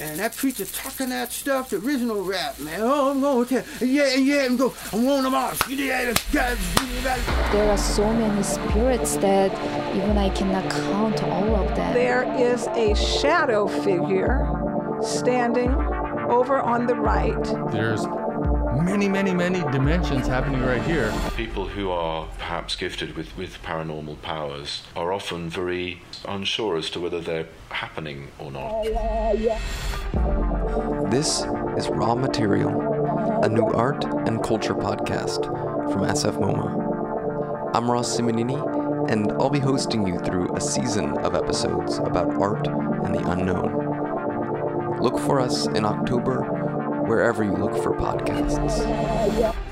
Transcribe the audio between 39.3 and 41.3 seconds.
I'll be hosting you through a season